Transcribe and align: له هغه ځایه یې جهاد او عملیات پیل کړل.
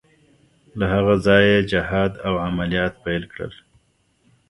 له 0.79 0.85
هغه 0.93 1.15
ځایه 1.25 1.47
یې 1.55 1.67
جهاد 1.71 2.11
او 2.27 2.33
عملیات 2.47 2.93
پیل 3.05 3.23
کړل. 3.31 3.53